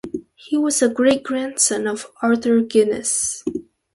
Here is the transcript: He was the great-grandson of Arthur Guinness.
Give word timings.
He 0.33 0.57
was 0.57 0.79
the 0.79 0.89
great-grandson 0.89 1.85
of 1.85 2.07
Arthur 2.23 2.61
Guinness. 2.61 3.43